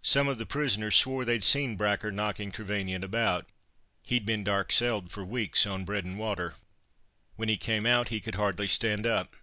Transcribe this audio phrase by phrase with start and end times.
[0.00, 3.50] Some of the prisoners swore they'd seen Bracker knocking Trevanion about.
[4.06, 6.54] He'd been 'dark celled' for weeks on bread and water.
[7.36, 9.36] When he came out he could hardly stand up.